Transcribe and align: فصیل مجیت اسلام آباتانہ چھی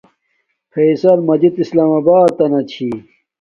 فصیل 0.71 1.19
مجیت 1.27 1.55
اسلام 1.63 1.91
آباتانہ 1.99 2.61
چھی 2.71 2.89